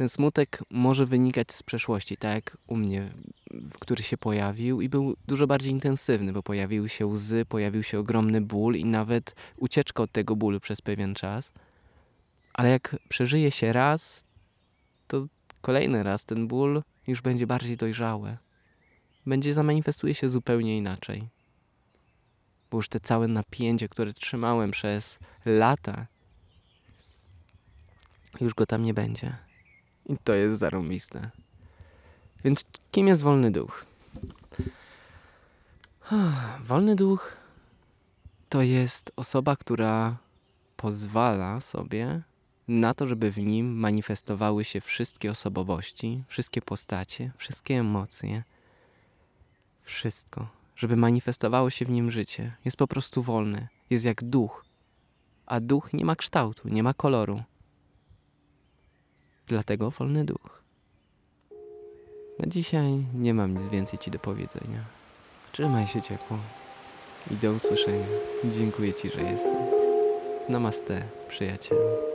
Ten 0.00 0.08
smutek 0.08 0.62
może 0.70 1.06
wynikać 1.06 1.52
z 1.52 1.62
przeszłości, 1.62 2.16
tak 2.16 2.34
jak 2.34 2.56
u 2.66 2.76
mnie, 2.76 3.10
który 3.80 4.02
się 4.02 4.18
pojawił 4.18 4.80
i 4.80 4.88
był 4.88 5.16
dużo 5.26 5.46
bardziej 5.46 5.72
intensywny, 5.72 6.32
bo 6.32 6.42
pojawiły 6.42 6.88
się 6.88 7.06
łzy, 7.06 7.44
pojawił 7.44 7.82
się 7.82 7.98
ogromny 7.98 8.40
ból 8.40 8.76
i 8.76 8.84
nawet 8.84 9.34
ucieczka 9.56 10.02
od 10.02 10.12
tego 10.12 10.36
bólu 10.36 10.60
przez 10.60 10.80
pewien 10.80 11.14
czas. 11.14 11.52
Ale 12.52 12.70
jak 12.70 12.96
przeżyje 13.08 13.50
się 13.50 13.72
raz, 13.72 14.24
to 15.06 15.26
kolejny 15.60 16.02
raz 16.02 16.24
ten 16.24 16.48
ból 16.48 16.82
już 17.06 17.20
będzie 17.20 17.46
bardziej 17.46 17.76
dojrzały. 17.76 18.36
Będzie 19.26 19.54
zamanifestuje 19.54 20.14
się 20.14 20.28
zupełnie 20.28 20.76
inaczej. 20.76 21.28
Bo 22.70 22.78
już 22.78 22.88
te 22.88 23.00
całe 23.00 23.28
napięcie, 23.28 23.88
które 23.88 24.12
trzymałem 24.12 24.70
przez 24.70 25.18
lata, 25.44 26.06
już 28.40 28.54
go 28.54 28.66
tam 28.66 28.82
nie 28.82 28.94
będzie. 28.94 29.49
I 30.10 30.16
to 30.24 30.34
jest 30.34 30.58
zarąbiste. 30.58 31.30
Więc 32.44 32.64
kim 32.90 33.08
jest 33.08 33.22
wolny 33.22 33.50
duch? 33.50 33.84
Wolny 36.68 36.96
duch 36.96 37.36
to 38.48 38.62
jest 38.62 39.12
osoba, 39.16 39.56
która 39.56 40.16
pozwala 40.76 41.60
sobie 41.60 42.22
na 42.68 42.94
to, 42.94 43.06
żeby 43.06 43.30
w 43.30 43.38
nim 43.38 43.78
manifestowały 43.78 44.64
się 44.64 44.80
wszystkie 44.80 45.30
osobowości, 45.30 46.24
wszystkie 46.28 46.62
postacie, 46.62 47.32
wszystkie 47.36 47.78
emocje, 47.78 48.42
wszystko, 49.84 50.48
żeby 50.76 50.96
manifestowało 50.96 51.70
się 51.70 51.84
w 51.84 51.90
nim 51.90 52.10
życie. 52.10 52.56
Jest 52.64 52.76
po 52.76 52.86
prostu 52.86 53.22
wolny, 53.22 53.68
jest 53.90 54.04
jak 54.04 54.24
duch, 54.24 54.64
a 55.46 55.60
duch 55.60 55.92
nie 55.92 56.04
ma 56.04 56.16
kształtu, 56.16 56.68
nie 56.68 56.82
ma 56.82 56.94
koloru. 56.94 57.42
Dlatego 59.50 59.90
wolny 59.90 60.24
duch. 60.24 60.62
Na 62.38 62.46
dzisiaj 62.46 63.04
nie 63.14 63.34
mam 63.34 63.54
nic 63.58 63.68
więcej 63.68 63.98
Ci 63.98 64.10
do 64.10 64.18
powiedzenia. 64.18 64.84
Trzymaj 65.52 65.86
się 65.86 66.02
ciepło 66.02 66.38
i 67.30 67.34
do 67.34 67.52
usłyszenia. 67.52 68.06
Dziękuję 68.44 68.94
Ci, 68.94 69.10
że 69.10 69.22
jesteś. 69.22 69.54
Namaste, 70.48 71.02
przyjacielu. 71.28 72.09